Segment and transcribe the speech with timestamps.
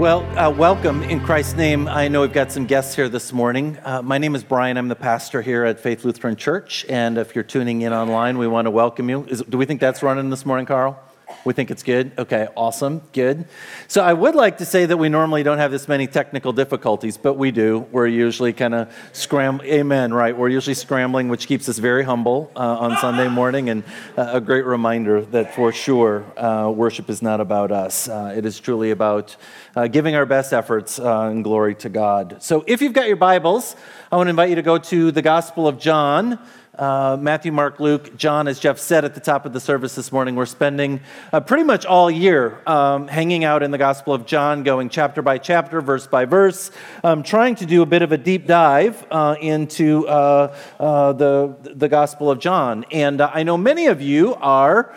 [0.00, 1.86] Well, uh, welcome in Christ's name.
[1.86, 3.76] I know we've got some guests here this morning.
[3.84, 4.78] Uh, my name is Brian.
[4.78, 6.86] I'm the pastor here at Faith Lutheran Church.
[6.88, 9.26] And if you're tuning in online, we want to welcome you.
[9.26, 10.98] Is, do we think that's running this morning, Carl?
[11.44, 12.12] We think it's good?
[12.18, 13.46] Okay, awesome, good.
[13.88, 17.16] So I would like to say that we normally don't have this many technical difficulties,
[17.16, 17.86] but we do.
[17.90, 20.36] We're usually kind of scrambling, amen, right?
[20.36, 23.84] We're usually scrambling, which keeps us very humble uh, on Sunday morning and
[24.18, 28.06] uh, a great reminder that for sure uh, worship is not about us.
[28.06, 29.34] Uh, it is truly about
[29.74, 32.42] uh, giving our best efforts uh, and glory to God.
[32.42, 33.76] So if you've got your Bibles,
[34.12, 36.38] I want to invite you to go to the Gospel of John
[36.80, 40.10] uh, Matthew, Mark, Luke, John, as Jeff said at the top of the service this
[40.10, 44.24] morning, we're spending uh, pretty much all year um, hanging out in the Gospel of
[44.24, 46.70] John, going chapter by chapter, verse by verse,
[47.04, 51.54] um, trying to do a bit of a deep dive uh, into uh, uh, the,
[51.62, 52.86] the Gospel of John.
[52.90, 54.94] And uh, I know many of you are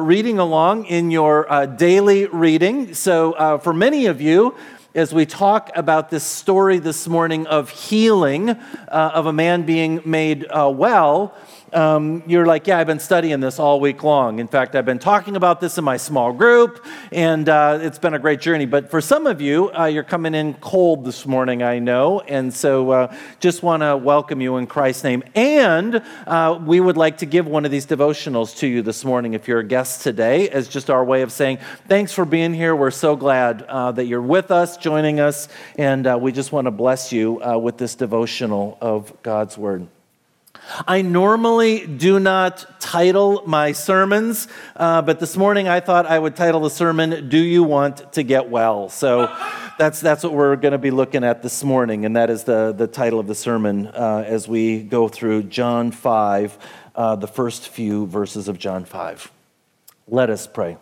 [0.00, 2.94] reading along in your daily reading.
[2.94, 4.54] So for many of you,
[4.96, 8.56] as we talk about this story this morning of healing, uh,
[8.88, 11.34] of a man being made uh, well,
[11.76, 14.38] um, you're like, yeah, I've been studying this all week long.
[14.38, 18.14] In fact, I've been talking about this in my small group, and uh, it's been
[18.14, 18.64] a great journey.
[18.64, 22.20] But for some of you, uh, you're coming in cold this morning, I know.
[22.20, 25.22] And so uh, just want to welcome you in Christ's name.
[25.34, 29.34] And uh, we would like to give one of these devotionals to you this morning
[29.34, 32.74] if you're a guest today, as just our way of saying, thanks for being here.
[32.74, 36.64] We're so glad uh, that you're with us, joining us, and uh, we just want
[36.64, 39.88] to bless you with this devotional of God's Word.
[40.86, 46.34] I normally do not title my sermons, uh, but this morning I thought I would
[46.34, 48.88] title the sermon, Do You Want to Get Well?
[48.88, 49.32] So
[49.78, 52.72] that's, that's what we're going to be looking at this morning, and that is the,
[52.72, 56.58] the title of the sermon uh, as we go through John 5,
[56.94, 59.30] uh, the first few verses of John 5.
[60.08, 60.78] Let us pray.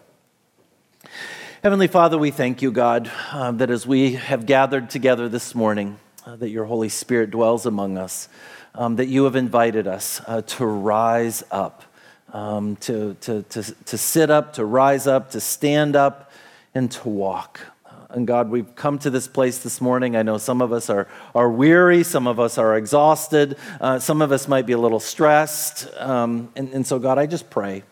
[1.62, 5.98] Heavenly Father, we thank you, God, uh, that as we have gathered together this morning,
[6.26, 8.28] uh, that your Holy Spirit dwells among us
[8.74, 11.84] um, that you have invited us uh, to rise up,
[12.32, 16.32] um, to, to, to, to sit up, to rise up, to stand up,
[16.74, 17.60] and to walk.
[17.86, 20.16] Uh, and God, we've come to this place this morning.
[20.16, 24.20] I know some of us are, are weary, some of us are exhausted, uh, some
[24.20, 25.88] of us might be a little stressed.
[25.98, 27.84] Um, and, and so, God, I just pray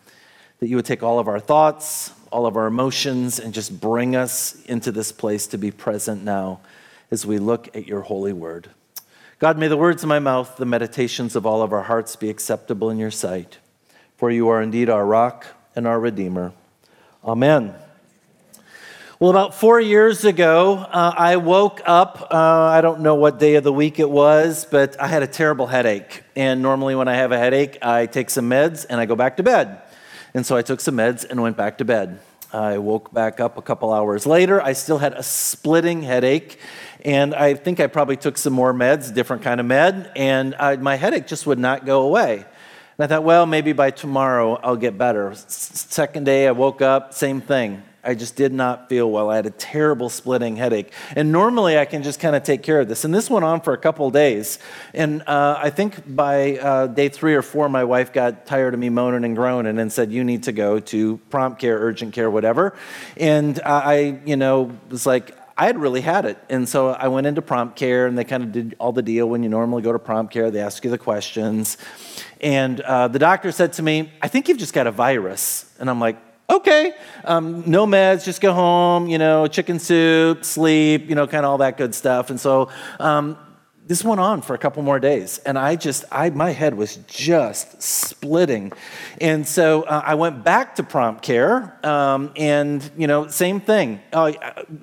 [0.59, 4.15] that you would take all of our thoughts, all of our emotions, and just bring
[4.15, 6.59] us into this place to be present now
[7.09, 8.69] as we look at your holy word.
[9.43, 12.29] God, may the words of my mouth, the meditations of all of our hearts be
[12.29, 13.57] acceptable in your sight.
[14.15, 16.53] For you are indeed our rock and our Redeemer.
[17.25, 17.75] Amen.
[19.19, 22.29] Well, about four years ago, uh, I woke up.
[22.31, 25.27] Uh, I don't know what day of the week it was, but I had a
[25.27, 26.23] terrible headache.
[26.37, 29.35] And normally, when I have a headache, I take some meds and I go back
[29.35, 29.81] to bed.
[30.33, 32.17] And so I took some meds and went back to bed.
[32.53, 34.61] I woke back up a couple hours later.
[34.61, 36.59] I still had a splitting headache
[37.03, 40.77] and I think I probably took some more meds, different kind of med, and I,
[40.77, 42.45] my headache just would not go away.
[42.97, 45.33] And I thought, well, maybe by tomorrow I'll get better.
[45.35, 47.83] Second day, I woke up, same thing.
[48.05, 49.29] I just did not feel well.
[49.29, 50.91] I had a terrible splitting headache.
[51.15, 53.05] And normally I can just kind of take care of this.
[53.05, 54.59] And this went on for a couple days.
[54.93, 58.79] And uh, I think by uh, day three or four, my wife got tired of
[58.79, 62.29] me moaning and groaning and said, You need to go to prompt care, urgent care,
[62.29, 62.75] whatever.
[63.15, 66.37] And I, you know, was like, I had really had it.
[66.49, 69.29] And so I went into prompt care, and they kind of did all the deal
[69.29, 70.49] when you normally go to prompt care.
[70.49, 71.77] They ask you the questions.
[72.41, 75.71] And uh, the doctor said to me, I think you've just got a virus.
[75.79, 76.17] And I'm like,
[76.49, 76.93] okay,
[77.23, 81.51] um, no meds, just go home, you know, chicken soup, sleep, you know, kind of
[81.51, 82.29] all that good stuff.
[82.29, 83.37] And so um,
[83.85, 86.97] this went on for a couple more days and i just i my head was
[87.07, 88.71] just splitting.
[89.19, 94.01] And so uh, i went back to prompt care um, and you know same thing.
[94.13, 94.33] Oh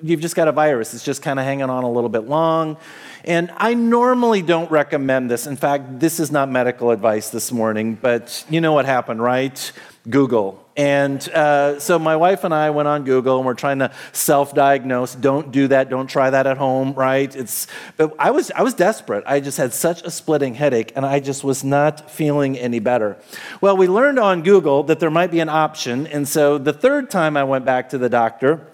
[0.03, 0.93] you've just got a virus.
[0.93, 2.77] It's just kind of hanging on a little bit long.
[3.25, 5.47] And i normally don't recommend this.
[5.47, 9.71] In fact this is not medical advice this morning but you know what happened right?
[10.09, 13.91] Google and uh, so my wife and I went on Google and we're trying to
[14.13, 15.15] self-diagnose.
[15.15, 15.89] Don't do that.
[15.89, 17.35] Don't try that at home, right?
[17.35, 17.67] It's.
[17.97, 19.23] But I was I was desperate.
[19.27, 23.17] I just had such a splitting headache, and I just was not feeling any better.
[23.59, 27.09] Well, we learned on Google that there might be an option, and so the third
[27.11, 28.65] time I went back to the doctor,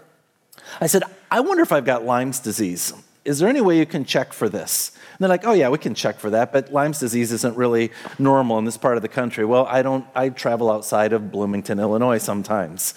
[0.79, 2.93] I said, I wonder if I've got Lyme's disease.
[3.27, 4.93] Is there any way you can check for this?
[4.95, 7.91] And they're like, oh, yeah, we can check for that, but Lyme's disease isn't really
[8.17, 9.43] normal in this part of the country.
[9.43, 12.93] Well, I don't, I travel outside of Bloomington, Illinois sometimes.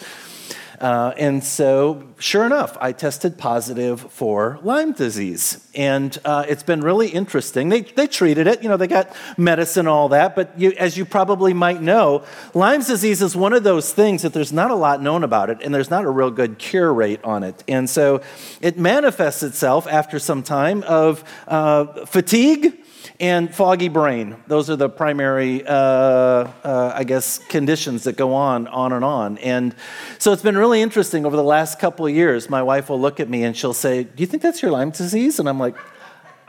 [0.81, 5.69] Uh, and so, sure enough, I tested positive for Lyme disease.
[5.75, 7.69] And uh, it's been really interesting.
[7.69, 10.35] They, they treated it, you know, they got medicine, all that.
[10.35, 12.25] But you, as you probably might know,
[12.55, 15.59] Lyme's disease is one of those things that there's not a lot known about it,
[15.63, 17.63] and there's not a real good cure rate on it.
[17.69, 18.23] And so
[18.63, 22.79] it manifests itself after some time of uh, fatigue
[23.19, 24.37] and foggy brain.
[24.47, 29.39] Those are the primary, uh, uh, I guess, conditions that go on, on and on.
[29.39, 29.75] And
[30.19, 32.49] so it's been really interesting over the last couple of years.
[32.49, 34.91] My wife will look at me and she'll say, Do you think that's your Lyme
[34.91, 35.39] disease?
[35.39, 35.77] And I'm like,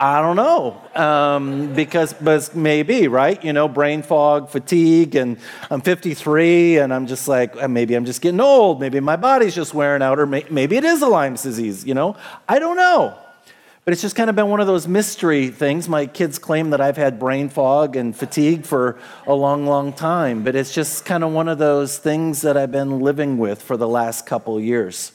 [0.02, 5.38] I don't know, um, because but maybe right, you know, brain fog, fatigue, and
[5.70, 9.54] I'm 53, and I'm just like uh, maybe I'm just getting old, maybe my body's
[9.54, 12.16] just wearing out, or may, maybe it is a Lyme disease, you know,
[12.48, 13.16] I don't know.
[13.84, 15.88] But it's just kind of been one of those mystery things.
[15.88, 18.96] My kids claim that I've had brain fog and fatigue for
[19.26, 22.70] a long, long time, but it's just kind of one of those things that I've
[22.70, 25.10] been living with for the last couple years.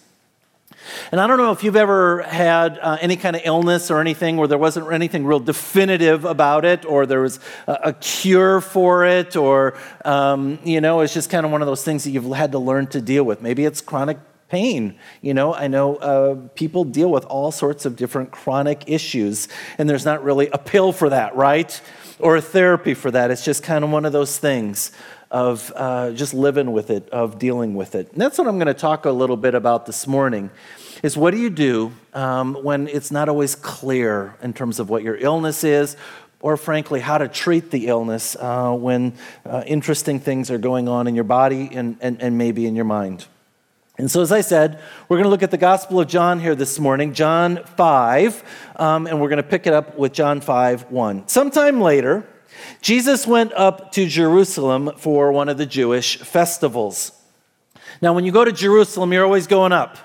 [1.13, 4.35] And I don't know if you've ever had uh, any kind of illness or anything
[4.35, 9.05] where there wasn't anything real definitive about it, or there was a, a cure for
[9.05, 12.31] it, or, um, you know, it's just kind of one of those things that you've
[12.35, 13.41] had to learn to deal with.
[13.41, 14.17] Maybe it's chronic
[14.49, 14.95] pain.
[15.21, 19.47] You know, I know uh, people deal with all sorts of different chronic issues,
[19.77, 21.79] and there's not really a pill for that, right?
[22.19, 23.31] Or a therapy for that.
[23.31, 24.91] It's just kind of one of those things
[25.29, 28.11] of uh, just living with it, of dealing with it.
[28.13, 30.49] And that's what I'm going to talk a little bit about this morning.
[31.03, 35.03] Is what do you do um, when it's not always clear in terms of what
[35.03, 35.95] your illness is,
[36.39, 39.13] or frankly, how to treat the illness uh, when
[39.45, 42.85] uh, interesting things are going on in your body and, and, and maybe in your
[42.85, 43.25] mind?
[43.99, 44.79] And so, as I said,
[45.09, 48.43] we're going to look at the Gospel of John here this morning, John 5,
[48.75, 51.27] um, and we're going to pick it up with John 5 1.
[51.27, 52.27] Sometime later,
[52.79, 57.11] Jesus went up to Jerusalem for one of the Jewish festivals.
[57.99, 59.97] Now, when you go to Jerusalem, you're always going up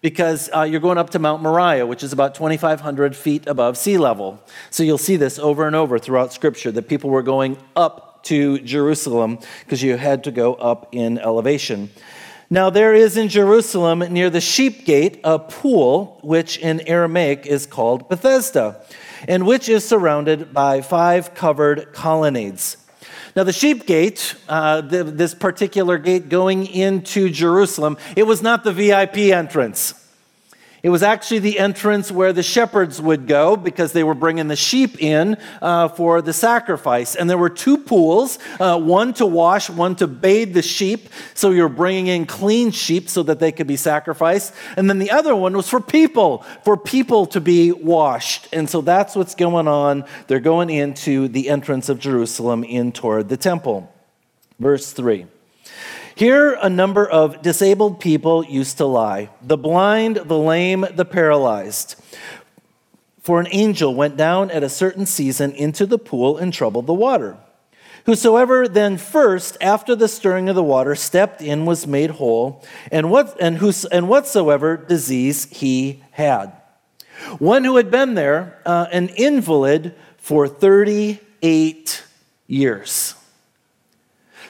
[0.00, 3.98] because uh, you're going up to Mount Moriah, which is about 2,500 feet above sea
[3.98, 4.40] level.
[4.70, 8.58] So you'll see this over and over throughout Scripture that people were going up to
[8.60, 11.90] Jerusalem because you had to go up in elevation.
[12.50, 17.64] Now, there is in Jerusalem near the sheep gate a pool, which in Aramaic is
[17.64, 18.82] called Bethesda,
[19.26, 22.76] and which is surrounded by five covered colonnades.
[23.34, 28.72] Now, the sheep gate, uh, this particular gate going into Jerusalem, it was not the
[28.72, 30.03] VIP entrance.
[30.84, 34.54] It was actually the entrance where the shepherds would go because they were bringing the
[34.54, 37.14] sheep in uh, for the sacrifice.
[37.14, 41.08] And there were two pools uh, one to wash, one to bathe the sheep.
[41.32, 44.52] So you're bringing in clean sheep so that they could be sacrificed.
[44.76, 48.46] And then the other one was for people, for people to be washed.
[48.52, 50.04] And so that's what's going on.
[50.26, 53.90] They're going into the entrance of Jerusalem in toward the temple.
[54.58, 55.28] Verse 3.
[56.16, 61.96] Here, a number of disabled people used to lie the blind, the lame, the paralyzed.
[63.20, 66.94] For an angel went down at a certain season into the pool and troubled the
[66.94, 67.36] water.
[68.06, 72.62] Whosoever then first, after the stirring of the water, stepped in was made whole,
[72.92, 76.52] and, what, and, whos, and whatsoever disease he had.
[77.38, 82.04] One who had been there, uh, an invalid for 38
[82.46, 83.14] years.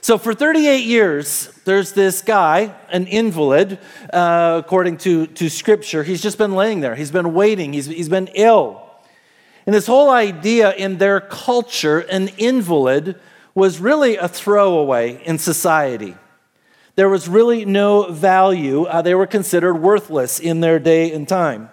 [0.04, 3.78] So, for 38 years, there's this guy, an invalid,
[4.12, 6.02] uh, according to, to scripture.
[6.02, 8.82] He's just been laying there, he's been waiting, he's, he's been ill.
[9.64, 13.18] And this whole idea in their culture, an invalid
[13.54, 16.14] was really a throwaway in society.
[16.96, 18.84] There was really no value.
[18.84, 21.70] Uh, they were considered worthless in their day and time.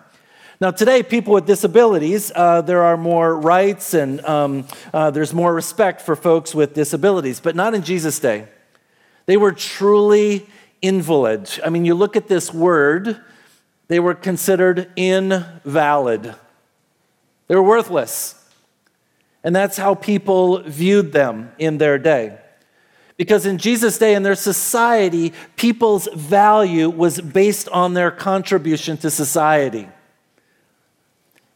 [0.62, 5.52] Now, today, people with disabilities, uh, there are more rights and um, uh, there's more
[5.52, 8.48] respect for folks with disabilities, but not in Jesus' day.
[9.26, 10.46] They were truly
[10.80, 11.50] invalid.
[11.66, 13.20] I mean, you look at this word,
[13.88, 16.36] they were considered invalid,
[17.48, 18.38] they were worthless.
[19.44, 22.38] And that's how people viewed them in their day.
[23.18, 29.10] Because in Jesus' day, in their society, people's value was based on their contribution to
[29.10, 29.90] society.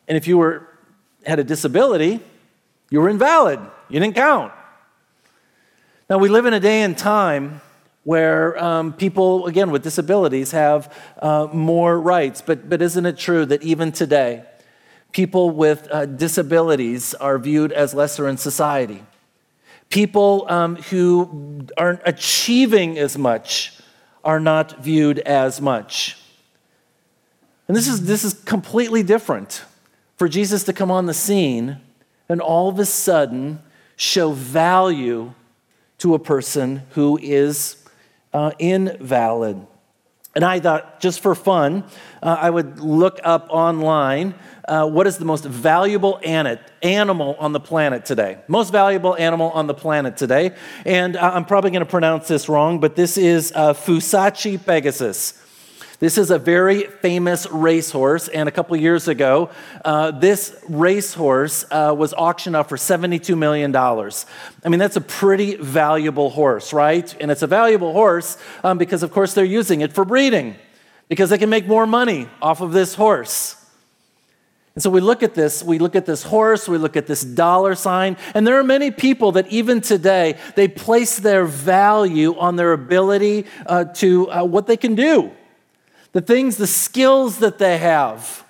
[0.07, 0.67] And if you were,
[1.25, 2.19] had a disability,
[2.89, 3.59] you were invalid.
[3.89, 4.53] You didn't count.
[6.09, 7.61] Now, we live in a day and time
[8.03, 12.41] where um, people, again, with disabilities have uh, more rights.
[12.41, 14.43] But, but isn't it true that even today,
[15.11, 19.03] people with uh, disabilities are viewed as lesser in society?
[19.89, 23.79] People um, who aren't achieving as much
[24.23, 26.17] are not viewed as much.
[27.67, 29.63] And this is, this is completely different
[30.15, 31.77] for Jesus to come on the scene
[32.29, 33.61] and all of a sudden
[33.95, 35.33] show value
[35.99, 37.83] to a person who is
[38.33, 39.65] uh, invalid.
[40.35, 41.85] And I thought, just for fun,
[42.21, 44.35] uh, I would look up online
[44.67, 48.39] uh, what is the most valuable animal on the planet today.
[48.49, 50.51] Most valuable animal on the planet today.
[50.85, 55.41] And uh, I'm probably going to pronounce this wrong, but this is uh, Fusaichi Pegasus.
[56.05, 59.49] This is a very famous racehorse, and a couple years ago,
[59.83, 63.75] uh, this racehorse uh, was auctioned off for $72 million.
[63.75, 67.11] I mean, that's a pretty valuable horse, right?
[67.19, 70.57] And it's a valuable horse um, because, of course, they're using it for breeding,
[71.09, 73.55] because they can make more money off of this horse.
[74.75, 77.23] And so we look at this, we look at this horse, we look at this
[77.23, 82.57] dollar sign, and there are many people that even today, they place their value on
[82.57, 85.31] their ability uh, to uh, what they can do
[86.15, 88.45] the things, the skills that they have.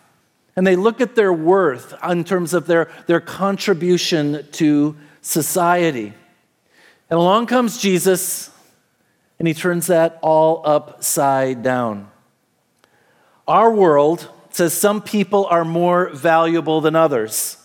[0.56, 6.14] And they look at their worth in terms of their, their contribution to society.
[7.10, 8.52] And along comes Jesus,
[9.40, 12.12] and he turns that all upside down.
[13.48, 17.58] Our world says some people are more valuable than others.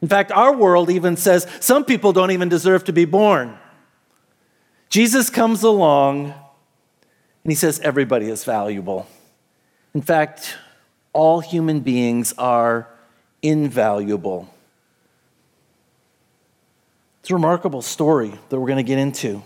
[0.00, 3.58] In fact, our world even says some people don't even deserve to be born.
[4.90, 9.08] Jesus comes along and he says everybody is valuable.
[9.94, 10.56] In fact,
[11.12, 12.88] all human beings are
[13.42, 14.52] invaluable.
[17.20, 19.42] It's a remarkable story that we're going to get into.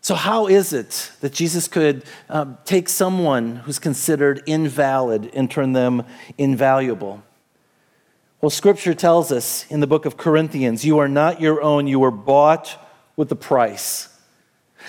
[0.00, 5.74] So, how is it that Jesus could uh, take someone who's considered invalid and turn
[5.74, 6.04] them
[6.36, 7.22] invaluable?
[8.40, 12.00] Well, Scripture tells us in the book of Corinthians, you are not your own, you
[12.00, 12.76] were bought
[13.14, 14.08] with a price.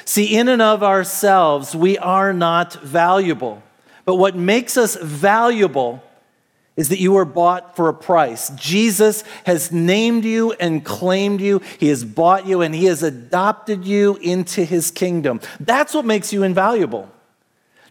[0.06, 3.62] See, in and of ourselves, we are not valuable.
[4.06, 6.04] But what makes us valuable
[6.76, 8.50] is that you were bought for a price.
[8.52, 11.62] Jesus has named you and claimed you.
[11.80, 15.40] He has bought you and he has adopted you into his kingdom.
[15.60, 17.10] That's what makes you invaluable.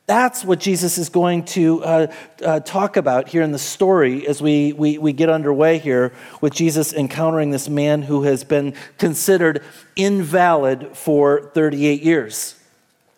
[0.07, 2.12] That's what Jesus is going to uh,
[2.45, 6.52] uh, talk about here in the story as we, we, we get underway here with
[6.52, 9.62] Jesus encountering this man who has been considered
[9.95, 12.62] invalid for 38 years.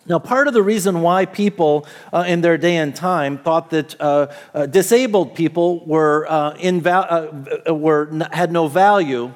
[0.07, 3.99] Now, part of the reason why people uh, in their day and time thought that
[4.01, 9.33] uh, uh, disabled people were, uh, inval- uh, were, had no value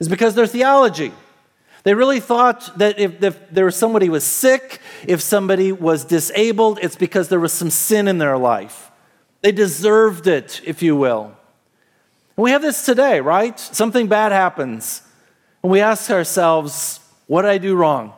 [0.00, 1.12] is because their theology.
[1.84, 6.80] They really thought that if, if there was somebody was sick, if somebody was disabled,
[6.82, 8.90] it's because there was some sin in their life.
[9.42, 11.36] They deserved it, if you will.
[12.36, 13.58] And we have this today, right?
[13.58, 15.02] Something bad happens.
[15.62, 18.12] And we ask ourselves, what did I do wrong?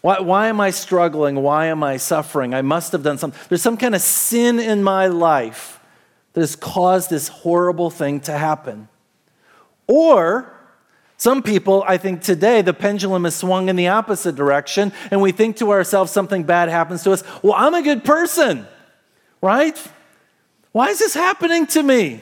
[0.00, 1.36] Why, why am I struggling?
[1.36, 2.54] Why am I suffering?
[2.54, 3.40] I must have done something.
[3.48, 5.80] There's some kind of sin in my life
[6.32, 8.88] that has caused this horrible thing to happen.
[9.86, 10.52] Or,
[11.16, 15.32] some people, I think today, the pendulum is swung in the opposite direction, and we
[15.32, 17.24] think to ourselves something bad happens to us.
[17.42, 18.68] Well, I'm a good person,
[19.42, 19.76] right?
[20.70, 22.20] Why is this happening to me?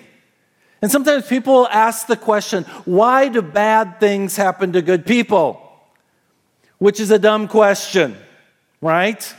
[0.81, 5.66] And sometimes people ask the question why do bad things happen to good people?
[6.79, 8.17] Which is a dumb question,
[8.81, 9.35] right?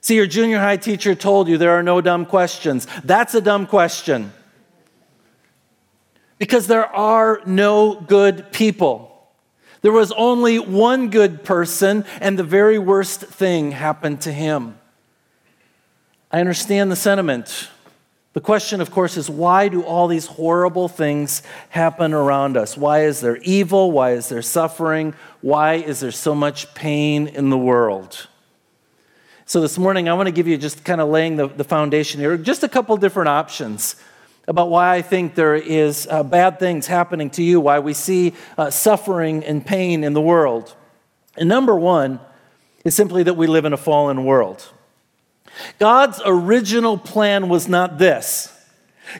[0.00, 2.86] See, your junior high teacher told you there are no dumb questions.
[3.04, 4.32] That's a dumb question.
[6.38, 9.08] Because there are no good people.
[9.82, 14.78] There was only one good person, and the very worst thing happened to him.
[16.32, 17.68] I understand the sentiment.
[18.32, 22.76] The question, of course, is why do all these horrible things happen around us?
[22.76, 23.92] Why is there evil?
[23.92, 25.14] Why is there suffering?
[25.42, 28.28] Why is there so much pain in the world?
[29.44, 32.20] So, this morning, I want to give you just kind of laying the, the foundation
[32.20, 33.96] here, just a couple different options
[34.48, 38.32] about why I think there is uh, bad things happening to you, why we see
[38.56, 40.74] uh, suffering and pain in the world.
[41.36, 42.18] And number one
[42.82, 44.72] is simply that we live in a fallen world.
[45.78, 48.48] God's original plan was not this.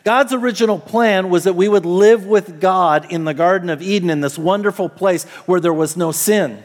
[0.05, 4.11] God's original plan was that we would live with God in the Garden of Eden
[4.11, 6.63] in this wonderful place where there was no sin.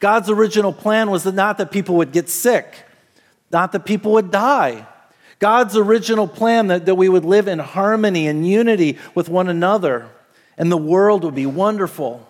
[0.00, 2.86] God's original plan was that not that people would get sick,
[3.50, 4.86] not that people would die.
[5.38, 10.08] God's original plan that, that we would live in harmony and unity with one another
[10.56, 12.28] and the world would be wonderful.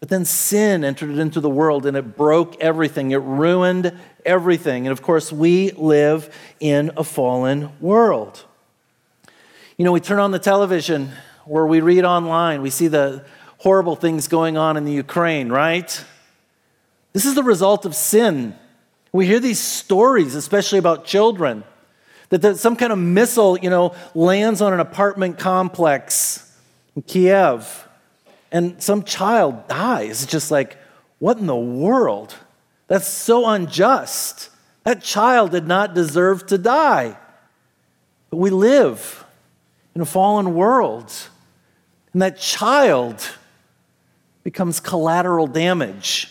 [0.00, 3.10] But then sin entered into the world and it broke everything.
[3.10, 4.86] It ruined everything.
[4.86, 8.44] And of course, we live in a fallen world.
[9.76, 11.10] You know, we turn on the television
[11.46, 13.24] or we read online, we see the
[13.58, 16.04] horrible things going on in the Ukraine, right?
[17.12, 18.54] This is the result of sin.
[19.12, 21.64] We hear these stories, especially about children,
[22.28, 26.54] that some kind of missile, you know, lands on an apartment complex
[26.94, 27.87] in Kiev
[28.50, 30.22] and some child dies.
[30.22, 30.76] It's just like,
[31.18, 32.34] what in the world?
[32.86, 34.50] That's so unjust.
[34.84, 37.16] That child did not deserve to die.
[38.30, 39.24] But we live
[39.94, 41.12] in a fallen world,
[42.12, 43.28] and that child
[44.44, 46.28] becomes collateral damage.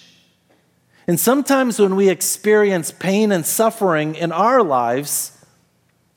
[1.07, 5.37] And sometimes when we experience pain and suffering in our lives,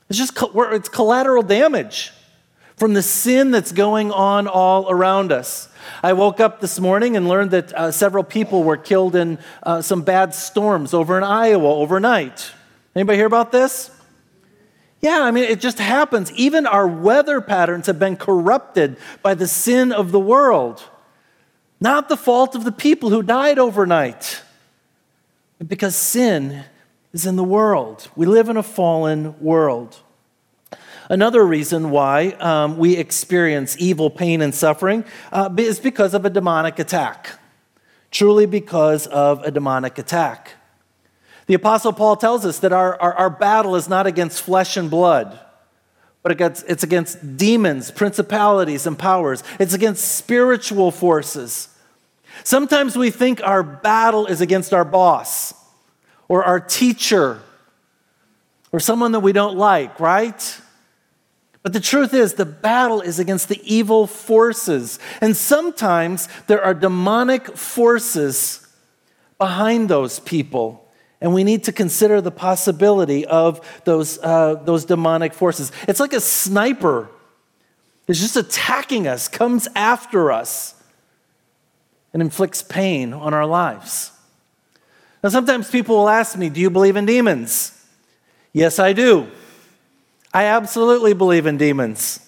[0.09, 2.11] it's just it's collateral damage
[2.75, 5.69] from the sin that's going on all around us.
[6.03, 9.81] I woke up this morning and learned that uh, several people were killed in uh,
[9.81, 12.51] some bad storms over in Iowa overnight.
[12.95, 13.91] Anybody hear about this?
[15.01, 16.31] Yeah, I mean, it just happens.
[16.33, 20.83] Even our weather patterns have been corrupted by the sin of the world.
[21.79, 24.43] Not the fault of the people who died overnight,
[25.65, 26.63] because sin
[27.13, 28.07] is in the world.
[28.15, 29.99] We live in a fallen world.
[31.11, 35.03] Another reason why um, we experience evil, pain, and suffering
[35.33, 37.37] uh, is because of a demonic attack.
[38.11, 40.53] Truly, because of a demonic attack.
[41.47, 44.89] The Apostle Paul tells us that our, our, our battle is not against flesh and
[44.89, 45.37] blood,
[46.23, 49.43] but it's against demons, principalities, and powers.
[49.59, 51.67] It's against spiritual forces.
[52.45, 55.53] Sometimes we think our battle is against our boss
[56.29, 57.41] or our teacher
[58.71, 60.61] or someone that we don't like, right?
[61.63, 64.97] But the truth is, the battle is against the evil forces.
[65.19, 68.67] And sometimes there are demonic forces
[69.37, 70.87] behind those people.
[71.19, 75.71] And we need to consider the possibility of those, uh, those demonic forces.
[75.87, 77.09] It's like a sniper
[78.07, 80.75] is just attacking us, comes after us,
[82.13, 84.11] and inflicts pain on our lives.
[85.23, 87.85] Now, sometimes people will ask me, Do you believe in demons?
[88.51, 89.31] Yes, I do.
[90.33, 92.19] I absolutely believe in demons.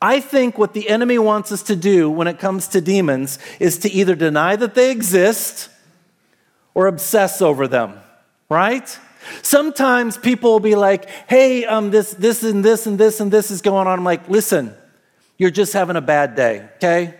[0.00, 3.78] I think what the enemy wants us to do when it comes to demons is
[3.78, 5.68] to either deny that they exist
[6.74, 8.00] or obsess over them,
[8.48, 8.98] right?
[9.42, 13.50] Sometimes people will be like, hey, um, this, this and this and this and this
[13.50, 13.98] is going on.
[13.98, 14.74] I'm like, listen,
[15.38, 17.14] you're just having a bad day, okay?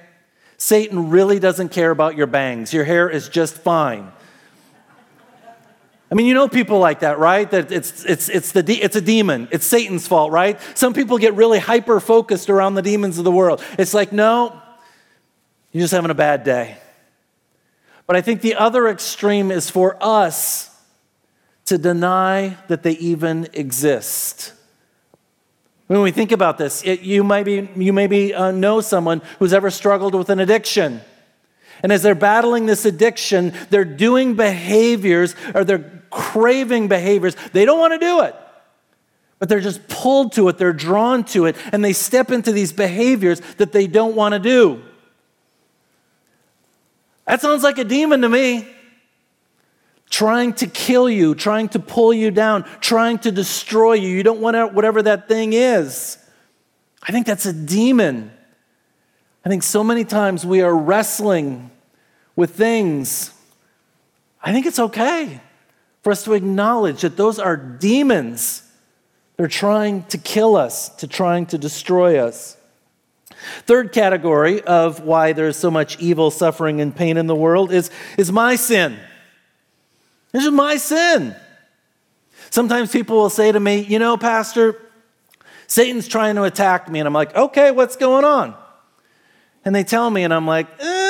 [0.56, 2.72] Satan really doesn't care about your bangs.
[2.72, 4.10] Your hair is just fine.
[6.12, 7.50] I mean, you know people like that, right?
[7.50, 9.48] That it's, it's, it's, the de- it's a demon.
[9.50, 10.60] It's Satan's fault, right?
[10.76, 13.64] Some people get really hyper focused around the demons of the world.
[13.78, 14.60] It's like, no,
[15.72, 16.76] you're just having a bad day.
[18.06, 20.78] But I think the other extreme is for us
[21.64, 24.52] to deny that they even exist.
[25.86, 29.70] When we think about this, it, you maybe, you maybe uh, know someone who's ever
[29.70, 31.00] struggled with an addiction.
[31.82, 37.34] And as they're battling this addiction, they're doing behaviors or they're craving behaviors.
[37.52, 38.36] They don't want to do it,
[39.40, 42.72] but they're just pulled to it, they're drawn to it, and they step into these
[42.72, 44.80] behaviors that they don't want to do.
[47.26, 48.68] That sounds like a demon to me.
[50.10, 54.08] Trying to kill you, trying to pull you down, trying to destroy you.
[54.08, 56.18] You don't want to, whatever that thing is.
[57.02, 58.30] I think that's a demon.
[59.44, 61.70] I think so many times we are wrestling
[62.36, 63.32] with things.
[64.42, 65.40] I think it's okay
[66.02, 68.62] for us to acknowledge that those are demons.
[69.36, 72.56] They're trying to kill us, to trying to destroy us.
[73.66, 77.90] Third category of why there's so much evil, suffering, and pain in the world is,
[78.16, 78.98] is my sin.
[80.32, 81.34] This is my sin.
[82.50, 84.80] Sometimes people will say to me, You know, Pastor,
[85.66, 87.00] Satan's trying to attack me.
[87.00, 88.54] And I'm like, Okay, what's going on?
[89.64, 91.01] And they tell me, and I'm like, eh,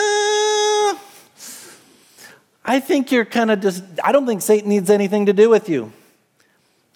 [2.64, 5.68] I think you're kind of just, I don't think Satan needs anything to do with
[5.68, 5.92] you.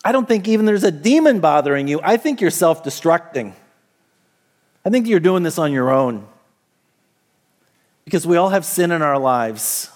[0.04, 2.00] I don't think even there's a demon bothering you.
[2.02, 3.52] I think you're self destructing.
[4.84, 6.26] I think you're doing this on your own.
[8.04, 9.90] Because we all have sin in our lives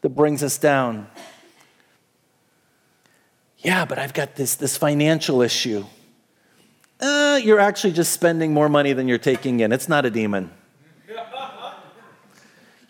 [0.00, 1.06] that brings us down.
[3.58, 5.84] Yeah, but I've got this, this financial issue.
[7.00, 9.70] Uh, you're actually just spending more money than you're taking in.
[9.70, 10.50] It's not a demon.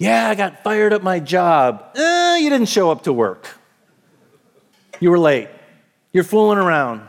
[0.03, 1.97] Yeah, I got fired at my job.
[1.97, 3.49] Uh, you didn't show up to work.
[4.99, 5.49] You were late.
[6.13, 7.07] You're fooling around.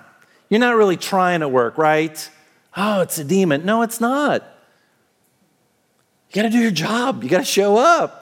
[0.47, 2.29] You're not really trying to work, right?
[2.77, 3.65] oh, it's a demon.
[3.65, 4.43] No, it's not.
[6.29, 8.19] You got to do your job, you got to show up.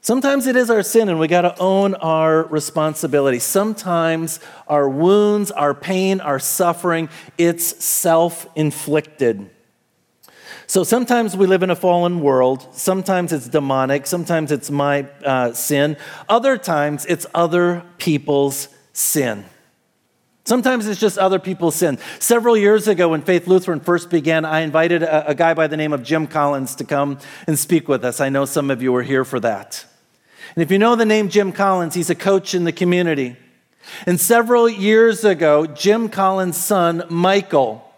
[0.00, 3.38] Sometimes it is our sin, and we got to own our responsibility.
[3.38, 9.50] Sometimes our wounds, our pain, our suffering, it's self inflicted.
[10.66, 12.66] So sometimes we live in a fallen world.
[12.72, 14.06] Sometimes it's demonic.
[14.06, 15.96] Sometimes it's my uh, sin.
[16.28, 19.44] Other times it's other people's sin.
[20.46, 21.98] Sometimes it's just other people's sin.
[22.18, 25.76] Several years ago, when Faith Lutheran first began, I invited a, a, guy by the
[25.76, 28.20] name of Jim Collins to come and speak with us.
[28.20, 29.86] I know some of you were here for that.
[30.54, 33.36] And if you know the name Jim Collins, he's a coach in the community.
[34.06, 37.90] And several years ago, Jim Collins' son, Michael,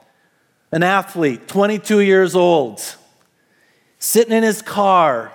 [0.73, 2.83] an athlete, 22 years old,
[3.99, 5.33] sitting in his car,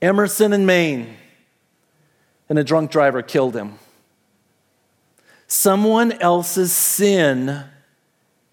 [0.00, 1.16] Emerson in Main,
[2.48, 3.78] and a drunk driver killed him.
[5.46, 7.64] Someone else's sin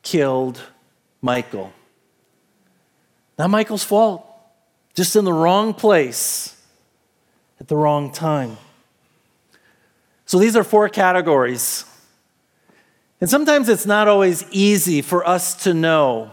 [0.04, 0.62] killed
[1.22, 1.74] Michael.
[3.38, 4.26] Not Michael's fault,
[4.94, 6.56] just in the wrong place
[7.60, 8.58] at the wrong time.
[10.26, 11.86] So these are four categories.
[13.22, 16.32] And sometimes it's not always easy for us to know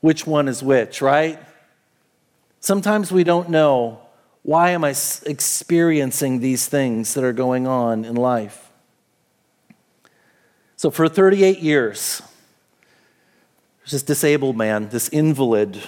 [0.00, 1.38] which one is which, right?
[2.58, 4.00] Sometimes we don't know
[4.42, 8.70] why am I experiencing these things that are going on in life.
[10.76, 12.22] So for 38 years,
[13.80, 15.80] there's this disabled man, this invalid.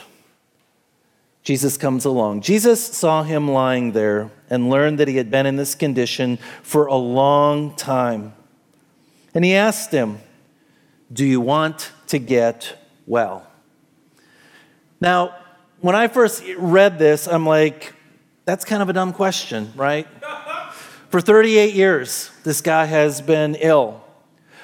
[1.42, 2.42] Jesus comes along.
[2.42, 6.87] Jesus saw him lying there and learned that he had been in this condition for
[6.87, 8.35] a long time.
[9.35, 10.20] And he asked him,
[11.12, 13.47] Do you want to get well?
[15.01, 15.35] Now,
[15.81, 17.94] when I first read this, I'm like,
[18.44, 20.07] that's kind of a dumb question, right?
[21.09, 24.05] For 38 years, this guy has been ill.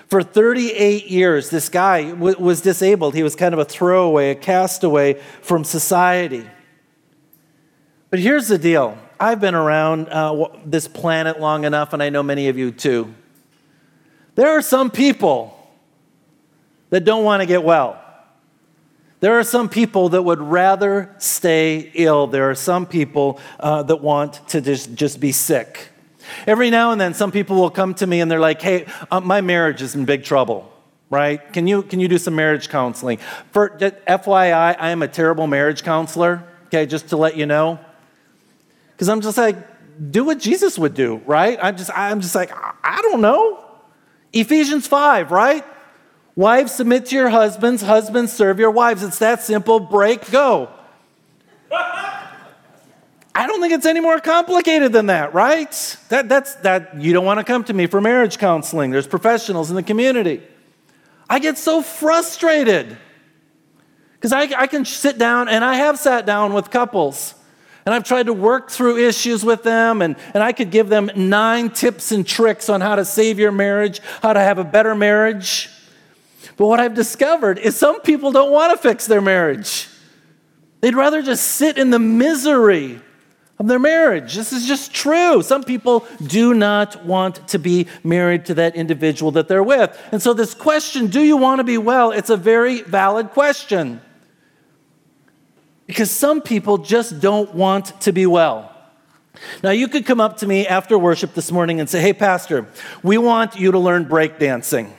[0.09, 3.15] For 38 years, this guy w- was disabled.
[3.15, 6.45] He was kind of a throwaway, a castaway from society.
[8.11, 12.23] But here's the deal I've been around uh, this planet long enough, and I know
[12.23, 13.15] many of you too.
[14.35, 15.64] There are some people
[16.95, 18.01] that don't want to get well.
[19.19, 22.29] There are some people that would rather stay ill.
[22.29, 25.89] There are some people uh, that want to just, just be sick.
[26.47, 29.19] Every now and then, some people will come to me and they're like, hey, uh,
[29.19, 30.73] my marriage is in big trouble,
[31.11, 31.53] right?
[31.53, 33.19] Can you, can you do some marriage counseling?
[33.51, 37.81] For FYI, I am a terrible marriage counselor, okay, just to let you know.
[38.93, 39.57] Because I'm just like,
[40.13, 41.59] do what Jesus would do, right?
[41.61, 43.65] I'm just, I'm just like, I don't know.
[44.33, 45.65] Ephesians 5, right?
[46.37, 47.83] Wives, submit to your husbands.
[47.83, 49.03] Husbands, serve your wives.
[49.03, 49.79] It's that simple.
[49.79, 50.69] Break, go.
[53.37, 55.97] I don't think it's any more complicated than that, right?
[56.09, 58.91] That, that's, that, you don't want to come to me for marriage counseling.
[58.91, 60.41] There's professionals in the community.
[61.29, 62.97] I get so frustrated
[64.15, 67.35] because I, I can sit down, and I have sat down with couples,
[67.85, 71.11] and I've tried to work through issues with them, and, and I could give them
[71.15, 74.95] nine tips and tricks on how to save your marriage, how to have a better
[74.95, 75.69] marriage.
[76.57, 79.89] But what I've discovered is some people don't want to fix their marriage.
[80.81, 83.01] They'd rather just sit in the misery
[83.59, 84.35] of their marriage.
[84.35, 85.43] This is just true.
[85.43, 89.99] Some people do not want to be married to that individual that they're with.
[90.13, 92.11] And so, this question, do you want to be well?
[92.11, 94.01] It's a very valid question.
[95.87, 98.71] Because some people just don't want to be well.
[99.63, 102.67] Now, you could come up to me after worship this morning and say, Hey, Pastor,
[103.03, 104.93] we want you to learn breakdancing.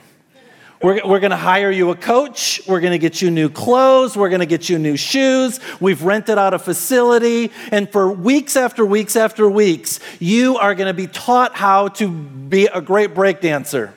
[0.82, 2.60] We're, we're going to hire you a coach.
[2.66, 4.16] We're going to get you new clothes.
[4.16, 5.58] We're going to get you new shoes.
[5.80, 7.50] We've rented out a facility.
[7.72, 12.08] And for weeks after weeks after weeks, you are going to be taught how to
[12.08, 13.94] be a great break dancer.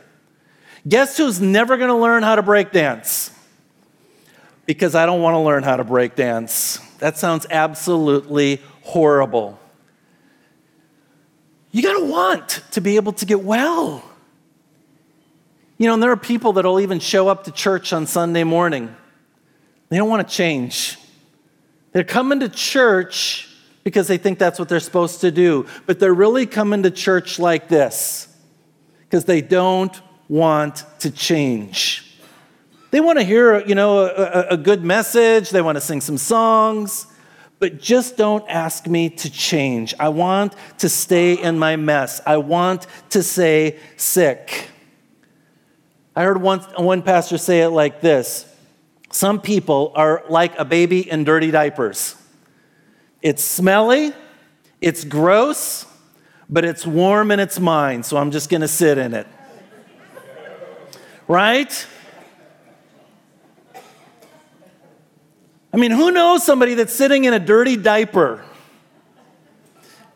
[0.87, 3.31] Guess who's never going to learn how to break dance?
[4.65, 6.79] Because I don't want to learn how to break dance.
[6.99, 9.59] That sounds absolutely horrible.
[11.71, 14.03] You got to want to be able to get well.
[15.79, 18.93] You know, and there are people that'll even show up to church on Sunday morning.
[19.87, 20.97] They don't want to change.
[21.93, 23.47] They're coming to church
[23.85, 27.39] because they think that's what they're supposed to do, but they're really coming to church
[27.39, 28.27] like this
[28.99, 32.17] because they don't want to change.
[32.91, 35.49] They want to hear, you know, a, a, good message.
[35.49, 37.07] They want to sing some songs,
[37.57, 39.93] but just don't ask me to change.
[39.97, 42.19] I want to stay in my mess.
[42.25, 44.69] I want to stay sick.
[46.19, 48.45] I heard one, one pastor say it like this
[49.09, 52.13] Some people are like a baby in dirty diapers.
[53.21, 54.11] It's smelly,
[54.81, 55.85] it's gross,
[56.49, 59.27] but it's warm in its mind, so I'm just gonna sit in it.
[61.29, 61.87] right?
[65.71, 68.43] I mean, who knows somebody that's sitting in a dirty diaper?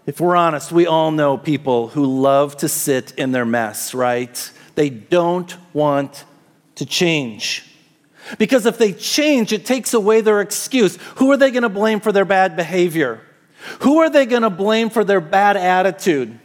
[0.06, 4.52] If we're honest, we all know people who love to sit in their mess, right?
[4.76, 6.26] They don't want
[6.76, 7.66] to change.
[8.38, 10.98] Because if they change, it takes away their excuse.
[11.16, 13.22] Who are they going to blame for their bad behavior?
[13.82, 16.40] Who are they going to blame for their bad attitude?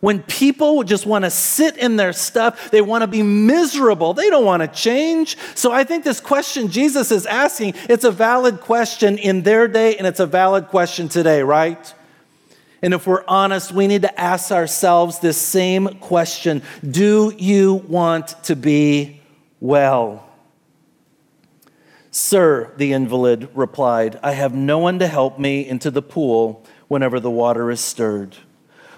[0.00, 4.14] When people just want to sit in their stuff, they want to be miserable.
[4.14, 5.36] They don't want to change.
[5.56, 9.96] So I think this question Jesus is asking, it's a valid question in their day
[9.96, 11.92] and it's a valid question today, right?
[12.80, 18.42] And if we're honest, we need to ask ourselves this same question Do you want
[18.44, 19.20] to be
[19.60, 20.24] well?
[22.10, 27.20] Sir, the invalid replied, I have no one to help me into the pool whenever
[27.20, 28.36] the water is stirred.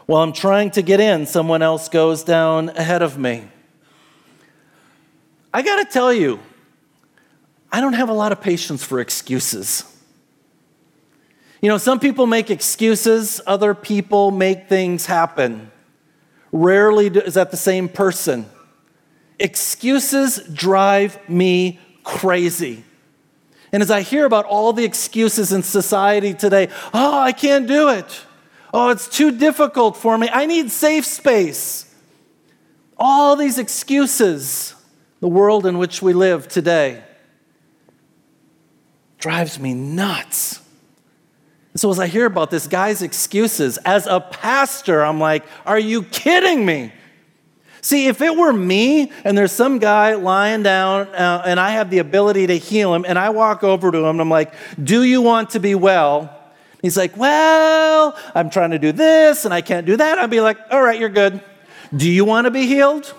[0.06, 3.48] While I'm trying to get in, someone else goes down ahead of me.
[5.52, 6.40] I got to tell you,
[7.72, 9.84] I don't have a lot of patience for excuses.
[11.61, 15.70] You know, some people make excuses, other people make things happen.
[16.53, 18.46] Rarely is that the same person.
[19.38, 22.85] Excuses drive me crazy.
[23.73, 27.88] And as I hear about all the excuses in society today, oh, I can't do
[27.90, 28.25] it.
[28.73, 30.29] Oh, it's too difficult for me.
[30.33, 31.87] I need safe space.
[32.96, 34.75] All these excuses,
[35.20, 37.03] the world in which we live today,
[39.18, 40.60] drives me nuts.
[41.76, 46.02] So, as I hear about this guy's excuses, as a pastor, I'm like, are you
[46.02, 46.92] kidding me?
[47.83, 51.88] See, if it were me and there's some guy lying down uh, and I have
[51.88, 54.52] the ability to heal him, and I walk over to him and I'm like,
[54.83, 56.37] Do you want to be well?
[56.83, 60.18] He's like, Well, I'm trying to do this and I can't do that.
[60.18, 61.40] I'd be like, All right, you're good.
[61.96, 63.14] Do you want to be healed?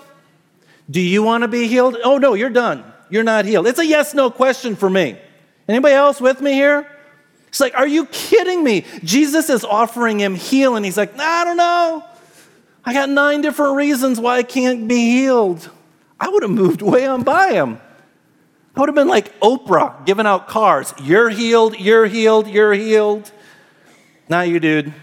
[0.90, 1.96] Do you want to be healed?
[2.04, 2.84] Oh, no, you're done.
[3.08, 3.66] You're not healed.
[3.66, 5.18] It's a yes no question for me.
[5.68, 6.86] Anybody else with me here?
[7.52, 8.86] It's like, Are you kidding me?
[9.04, 10.84] Jesus is offering him healing.
[10.84, 12.02] He's like, I don't know.
[12.82, 15.70] I got nine different reasons why I can't be healed.
[16.18, 17.78] I would have moved way on by him.
[18.74, 20.94] I would have been like Oprah giving out cars.
[21.02, 23.30] You're healed, you're healed, you're healed.
[24.30, 24.94] Not you, dude.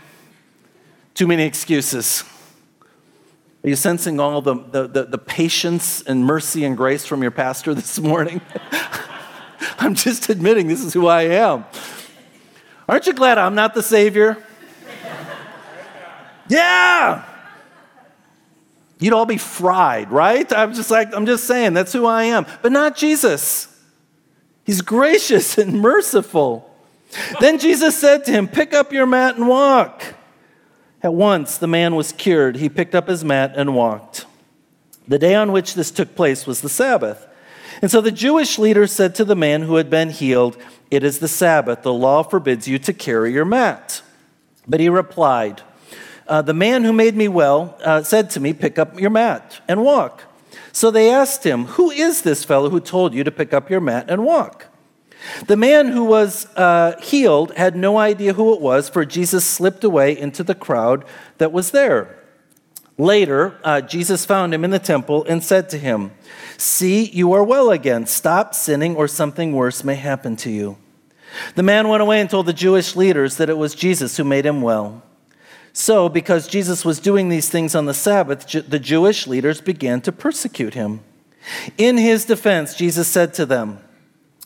[1.13, 2.23] Too many excuses.
[3.63, 7.29] Are you sensing all the, the, the, the patience and mercy and grace from your
[7.29, 8.41] pastor this morning?
[9.77, 11.65] I'm just admitting this is who I am.
[12.89, 14.43] Aren't you glad I'm not the Savior?
[16.47, 17.23] Yeah!
[18.99, 20.51] You'd all be fried, right?
[20.51, 22.47] I'm just like, I'm just saying, that's who I am.
[22.63, 23.67] But not Jesus.
[24.63, 26.75] He's gracious and merciful.
[27.39, 30.03] then Jesus said to him, Pick up your mat and walk.
[31.03, 32.55] At once the man was cured.
[32.55, 34.25] He picked up his mat and walked.
[35.07, 37.27] The day on which this took place was the Sabbath.
[37.83, 40.57] And so the Jewish leader said to the man who had been healed,
[40.91, 41.83] It is the Sabbath.
[41.83, 44.01] The law forbids you to carry your mat.
[44.67, 45.61] But he replied,
[46.27, 49.61] uh, the man who made me well uh, said to me, Pick up your mat
[49.67, 50.23] and walk.
[50.71, 53.81] So they asked him, Who is this fellow who told you to pick up your
[53.81, 54.67] mat and walk?
[55.47, 59.83] The man who was uh, healed had no idea who it was, for Jesus slipped
[59.83, 61.03] away into the crowd
[61.39, 62.15] that was there.
[62.97, 66.11] Later, uh, Jesus found him in the temple and said to him,
[66.59, 68.05] See, you are well again.
[68.05, 70.75] Stop sinning, or something worse may happen to you.
[71.55, 74.45] The man went away and told the Jewish leaders that it was Jesus who made
[74.45, 75.01] him well.
[75.71, 80.11] So, because Jesus was doing these things on the Sabbath, the Jewish leaders began to
[80.11, 80.99] persecute him.
[81.77, 83.79] In his defense, Jesus said to them,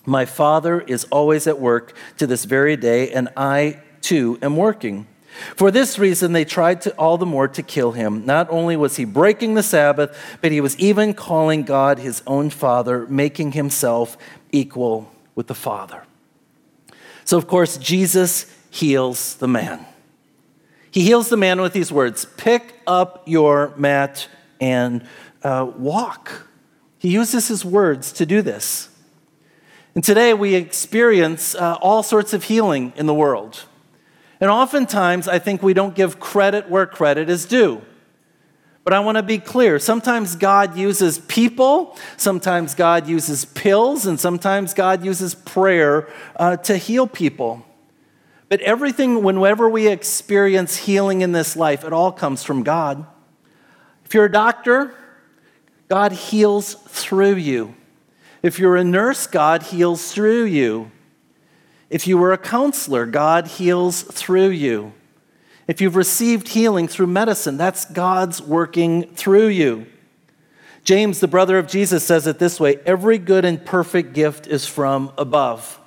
[0.06, 5.08] My Father is always at work to this very day, and I too am working.
[5.56, 8.26] For this reason, they tried to all the more to kill him.
[8.26, 12.50] Not only was he breaking the Sabbath, but he was even calling God his own
[12.50, 14.18] Father, making himself
[14.52, 16.04] equal with the Father.
[17.26, 19.86] So, of course, Jesus heals the man.
[20.92, 24.28] He heals the man with these words Pick up your mat
[24.62, 25.06] and
[25.44, 26.48] uh, walk.
[27.00, 28.90] He uses his words to do this.
[29.96, 33.66] And today we experience uh, all sorts of healing in the world.
[34.40, 37.82] And oftentimes I think we don't give credit where credit is due.
[38.84, 39.80] But I want to be clear.
[39.80, 46.78] Sometimes God uses people, sometimes God uses pills, and sometimes God uses prayer uh, to
[46.78, 47.66] heal people.
[48.50, 53.06] But everything, whenever we experience healing in this life, it all comes from God.
[54.06, 54.94] If you're a doctor,
[55.88, 57.76] God heals through you.
[58.42, 60.92] If you're a nurse, God heals through you.
[61.94, 64.94] If you were a counselor, God heals through you.
[65.68, 69.86] If you've received healing through medicine, that's God's working through you.
[70.84, 74.66] James, the brother of Jesus, says it this way every good and perfect gift is
[74.66, 75.80] from above.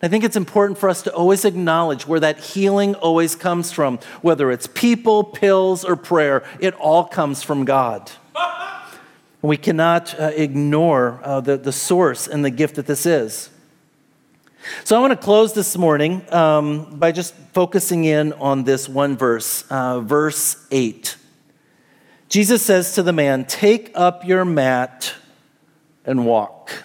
[0.00, 3.98] I think it's important for us to always acknowledge where that healing always comes from,
[4.22, 8.10] whether it's people, pills, or prayer, it all comes from God.
[9.42, 13.48] We cannot uh, ignore uh, the, the source and the gift that this is.
[14.84, 19.16] So I want to close this morning um, by just focusing in on this one
[19.16, 21.16] verse, uh, verse 8.
[22.28, 25.14] Jesus says to the man, Take up your mat
[26.04, 26.84] and walk.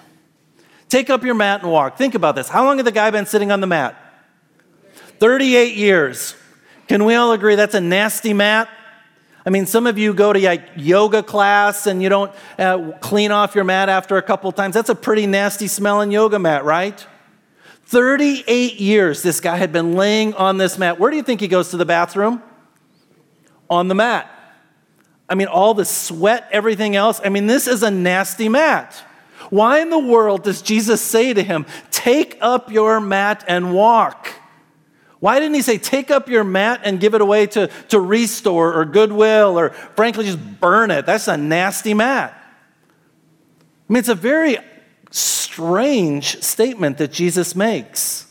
[0.89, 1.97] Take up your mat and walk.
[1.97, 2.47] Think about this.
[2.47, 3.95] How long had the guy been sitting on the mat?
[5.19, 6.35] 38 years.
[6.87, 8.69] Can we all agree that's a nasty mat?
[9.45, 13.31] I mean, some of you go to like yoga class and you don't uh, clean
[13.31, 14.73] off your mat after a couple times.
[14.73, 17.05] That's a pretty nasty smelling yoga mat, right?
[17.85, 20.99] 38 years this guy had been laying on this mat.
[20.99, 22.41] Where do you think he goes to the bathroom?
[23.69, 24.31] On the mat.
[25.27, 27.19] I mean, all the sweat, everything else.
[27.23, 28.93] I mean, this is a nasty mat.
[29.49, 34.29] Why in the world does Jesus say to him, Take up your mat and walk?
[35.19, 38.73] Why didn't he say, Take up your mat and give it away to, to Restore
[38.73, 41.05] or Goodwill or frankly just burn it?
[41.05, 42.33] That's a nasty mat.
[43.89, 44.57] I mean, it's a very
[45.15, 48.27] strange statement that Jesus makes.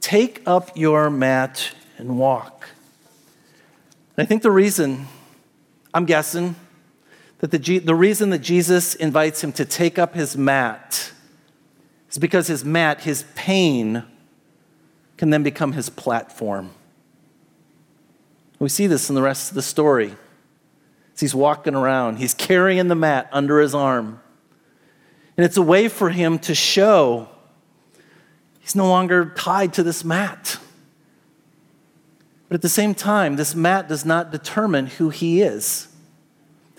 [0.00, 2.68] Take up your mat and walk.
[4.16, 5.06] And I think the reason,
[5.94, 6.56] I'm guessing,
[7.38, 11.12] that the, the reason that Jesus invites him to take up his mat
[12.10, 14.02] is because his mat, his pain,
[15.16, 16.70] can then become his platform.
[18.58, 20.16] We see this in the rest of the story.
[21.14, 24.20] As he's walking around, he's carrying the mat under his arm.
[25.38, 27.28] And it's a way for him to show
[28.58, 30.58] he's no longer tied to this mat.
[32.48, 35.86] But at the same time, this mat does not determine who he is.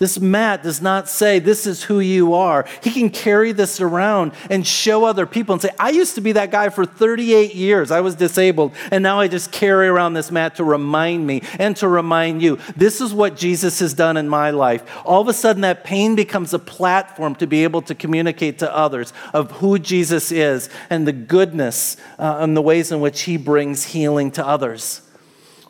[0.00, 2.64] This mat does not say, This is who you are.
[2.82, 6.32] He can carry this around and show other people and say, I used to be
[6.32, 7.90] that guy for 38 years.
[7.90, 11.76] I was disabled, and now I just carry around this mat to remind me and
[11.76, 12.58] to remind you.
[12.74, 14.90] This is what Jesus has done in my life.
[15.04, 18.74] All of a sudden, that pain becomes a platform to be able to communicate to
[18.74, 23.36] others of who Jesus is and the goodness uh, and the ways in which he
[23.36, 25.02] brings healing to others.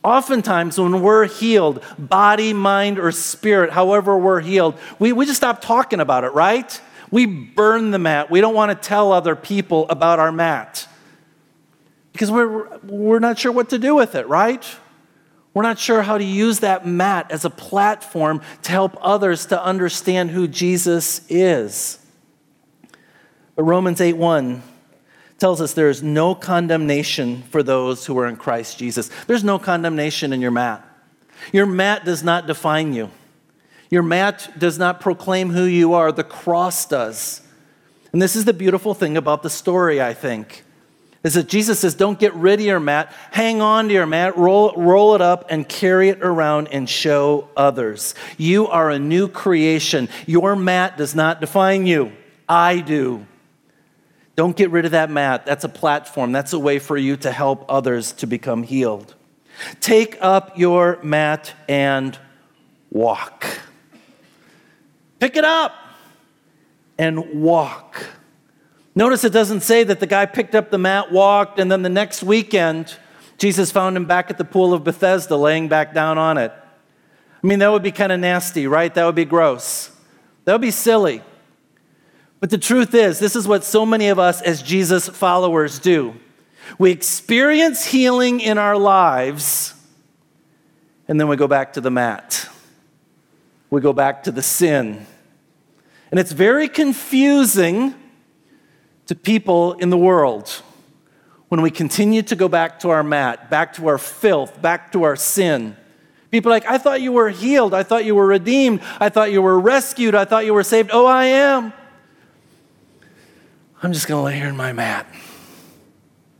[0.02, 5.60] Oftentimes, when we're healed, body, mind, or spirit, however we're healed, we, we just stop
[5.60, 6.80] talking about it, right?
[7.10, 8.30] We burn the mat.
[8.30, 10.88] We don't want to tell other people about our mat
[12.12, 14.64] because we're, we're not sure what to do with it, right?
[15.52, 19.62] We're not sure how to use that mat as a platform to help others to
[19.62, 21.98] understand who Jesus is.
[23.56, 24.62] But Romans 8 1
[25.40, 29.10] tells us there is no condemnation for those who are in Christ Jesus.
[29.26, 30.86] There's no condemnation in your mat.
[31.52, 33.10] Your mat does not define you.
[33.90, 37.40] Your mat does not proclaim who you are, the cross does.
[38.12, 40.64] And this is the beautiful thing about the story, I think,
[41.24, 44.36] is that Jesus says, Don't get rid of your mat, hang on to your mat,
[44.36, 48.14] roll, roll it up, and carry it around and show others.
[48.36, 50.08] You are a new creation.
[50.26, 52.12] Your mat does not define you,
[52.48, 53.26] I do.
[54.40, 55.44] Don't get rid of that mat.
[55.44, 56.32] That's a platform.
[56.32, 59.14] That's a way for you to help others to become healed.
[59.80, 62.18] Take up your mat and
[62.88, 63.44] walk.
[65.18, 65.74] Pick it up
[66.98, 68.02] and walk.
[68.94, 71.90] Notice it doesn't say that the guy picked up the mat, walked, and then the
[71.90, 72.96] next weekend,
[73.36, 76.50] Jesus found him back at the pool of Bethesda laying back down on it.
[76.50, 78.94] I mean, that would be kind of nasty, right?
[78.94, 79.90] That would be gross.
[80.46, 81.22] That would be silly.
[82.40, 86.14] But the truth is, this is what so many of us as Jesus followers do.
[86.78, 89.74] We experience healing in our lives,
[91.06, 92.48] and then we go back to the mat.
[93.68, 95.06] We go back to the sin.
[96.10, 97.94] And it's very confusing
[99.06, 100.62] to people in the world
[101.48, 105.02] when we continue to go back to our mat, back to our filth, back to
[105.02, 105.76] our sin.
[106.30, 107.74] People are like, I thought you were healed.
[107.74, 108.80] I thought you were redeemed.
[109.00, 110.14] I thought you were rescued.
[110.14, 110.90] I thought you were saved.
[110.92, 111.72] Oh, I am.
[113.82, 115.06] I'm just going to lay here in my mat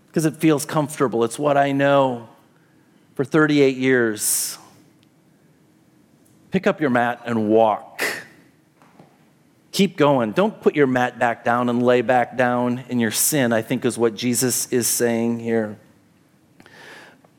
[0.09, 1.24] because it feels comfortable.
[1.24, 2.29] It's what I know
[3.14, 4.59] for 38 years.
[6.50, 8.03] Pick up your mat and walk.
[9.72, 10.33] Keep going.
[10.33, 13.87] Don't put your mat back down and lay back down in your sin, I think
[13.87, 15.79] is what Jesus is saying here.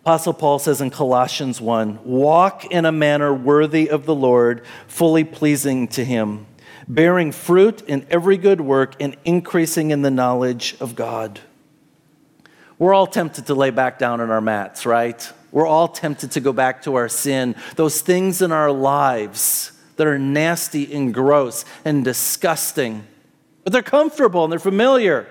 [0.01, 5.23] Apostle Paul says in Colossians 1 walk in a manner worthy of the Lord, fully
[5.23, 6.47] pleasing to him
[6.93, 11.39] bearing fruit in every good work and increasing in the knowledge of God.
[12.77, 15.31] We're all tempted to lay back down on our mats, right?
[15.53, 20.05] We're all tempted to go back to our sin, those things in our lives that
[20.05, 23.07] are nasty and gross and disgusting,
[23.63, 25.27] but they're comfortable and they're familiar.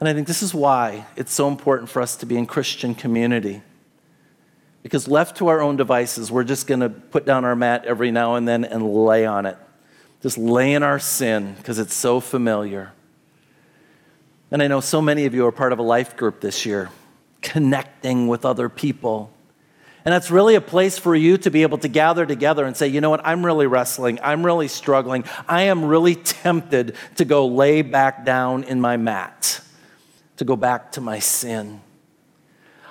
[0.00, 2.94] And I think this is why it's so important for us to be in Christian
[2.94, 3.62] community.
[4.82, 8.10] Because left to our own devices, we're just going to put down our mat every
[8.10, 9.58] now and then and lay on it.
[10.22, 12.92] Just lay in our sin because it's so familiar.
[14.50, 16.90] And I know so many of you are part of a life group this year,
[17.42, 19.30] connecting with other people.
[20.04, 22.88] And that's really a place for you to be able to gather together and say,
[22.88, 24.18] you know what, I'm really wrestling.
[24.22, 25.24] I'm really struggling.
[25.46, 29.60] I am really tempted to go lay back down in my mat,
[30.38, 31.82] to go back to my sin.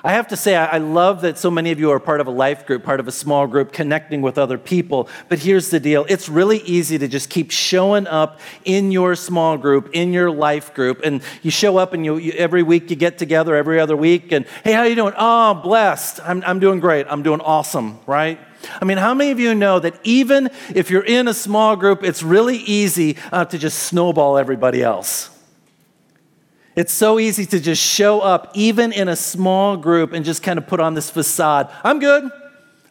[0.04, 2.32] I have to say, I love that so many of you are part of a
[2.32, 5.10] life group, part of a small group, connecting with other people.
[5.28, 9.58] But here's the deal it's really easy to just keep showing up in your small
[9.58, 11.02] group, in your life group.
[11.04, 14.32] And you show up and you, you every week you get together, every other week,
[14.32, 15.14] and hey, how you doing?
[15.18, 16.20] Oh, blessed.
[16.24, 17.08] I'm, I'm doing great.
[17.10, 18.39] I'm doing awesome, right?
[18.82, 22.04] I mean, how many of you know that even if you're in a small group,
[22.04, 25.37] it's really easy uh, to just snowball everybody else?
[26.78, 30.59] It's so easy to just show up, even in a small group, and just kind
[30.59, 31.71] of put on this facade.
[31.84, 32.30] I'm good.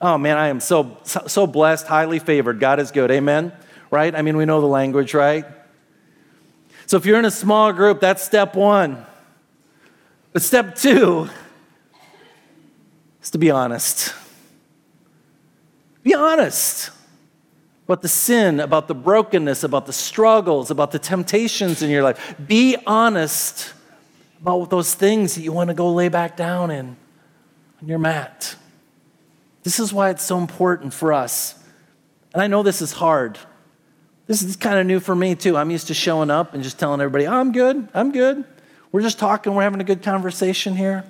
[0.01, 2.59] Oh man, I am so, so blessed, highly favored.
[2.59, 3.13] God is good.
[3.13, 3.53] Amen?
[3.93, 4.13] Right?
[4.13, 5.45] I mean, we know the language, right?
[6.87, 9.07] So if you're in a small group, that's step one.
[10.33, 11.31] But step two
[13.23, 14.13] is to be honest.
[16.03, 16.91] Be honest
[17.85, 22.35] about the sin, about the brokenness, about the struggles, about the temptations in your life.
[22.45, 23.75] Be honest
[24.47, 26.97] about those things that you want to go lay back down in
[27.83, 28.55] on your mat.
[29.65, 31.61] This is why it's so important for us.
[32.33, 33.41] And I know this is hard.
[34.29, 35.57] This is kind of new for me, too.
[35.57, 38.45] I'm used to showing up and just telling everybody, oh, I'm good, I'm good.
[38.93, 41.05] We're just talking, we're having a good conversation here.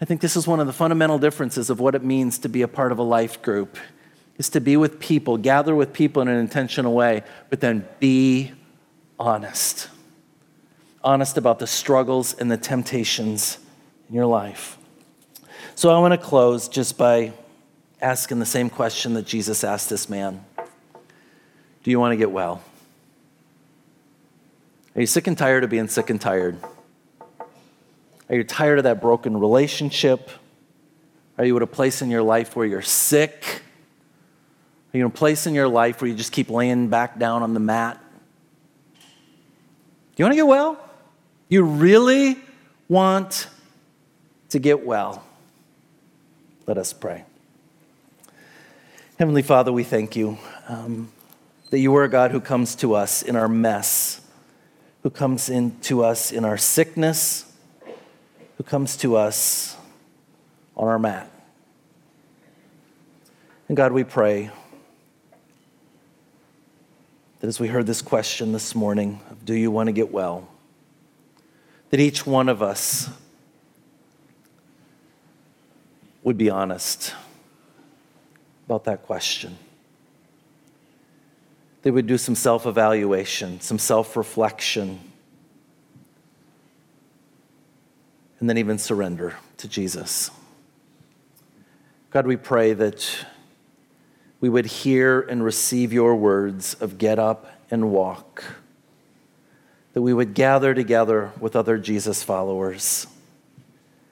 [0.00, 2.62] I think this is one of the fundamental differences of what it means to be
[2.62, 3.76] a part of a life group
[4.38, 8.52] is to be with people, gather with people in an intentional way, but then be
[9.20, 9.90] honest
[11.04, 13.58] honest about the struggles and the temptations
[14.08, 14.78] in your life.
[15.74, 17.32] So I want to close just by
[18.00, 20.44] asking the same question that Jesus asked this man
[21.82, 22.62] Do you want to get well?
[24.94, 26.58] Are you sick and tired of being sick and tired?
[28.28, 30.30] Are you tired of that broken relationship?
[31.38, 33.62] Are you at a place in your life where you're sick?
[34.92, 37.42] Are you in a place in your life where you just keep laying back down
[37.42, 37.98] on the mat?
[38.94, 38.98] Do
[40.18, 40.78] you want to get well?
[41.52, 42.38] You really
[42.88, 43.46] want
[44.48, 45.22] to get well.
[46.66, 47.26] Let us pray.
[49.18, 51.12] Heavenly Father, we thank you um,
[51.68, 54.22] that you are a God who comes to us in our mess,
[55.02, 57.52] who comes in to us in our sickness,
[58.56, 59.76] who comes to us
[60.74, 61.30] on our mat.
[63.68, 64.50] And God, we pray
[67.40, 70.48] that as we heard this question this morning of do you want to get well?
[71.92, 73.10] That each one of us
[76.22, 77.14] would be honest
[78.64, 79.58] about that question.
[81.82, 85.00] They would do some self evaluation, some self reflection,
[88.40, 90.30] and then even surrender to Jesus.
[92.10, 93.26] God, we pray that
[94.40, 98.44] we would hear and receive your words of get up and walk
[99.92, 103.06] that we would gather together with other Jesus followers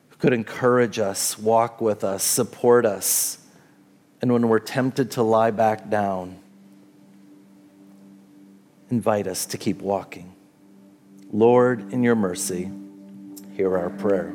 [0.08, 3.38] who could encourage us, walk with us, support us,
[4.20, 6.38] and when we're tempted to lie back down,
[8.90, 10.34] invite us to keep walking.
[11.32, 12.70] Lord, in your mercy,
[13.56, 14.34] hear our prayer.